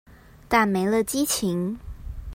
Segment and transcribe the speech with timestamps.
[0.49, 1.77] 但沒了激情